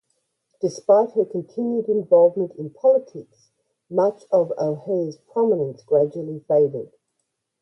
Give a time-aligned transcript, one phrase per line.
[0.61, 3.51] Despite her continued involvement in politics,
[3.87, 6.91] much of O'Hare's prominence gradually faded.